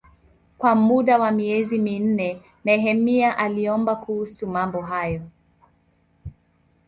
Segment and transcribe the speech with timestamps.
[0.57, 5.21] Kwa muda wa miezi minne Nehemia aliomba kuhusu mambo hayo.